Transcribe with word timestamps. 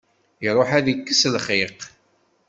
Iruḥ 0.47 0.69
ad 0.77 0.87
ikkes 0.93 1.21
lxiq. 1.35 1.79